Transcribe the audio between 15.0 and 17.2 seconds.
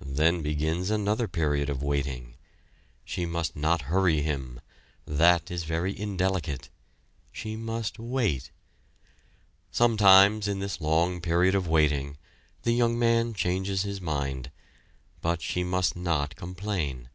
but she must not complain.